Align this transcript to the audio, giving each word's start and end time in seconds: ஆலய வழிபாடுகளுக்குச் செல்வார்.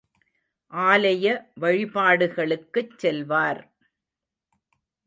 ஆலய 0.73 1.25
வழிபாடுகளுக்குச் 1.61 2.97
செல்வார். 2.97 3.63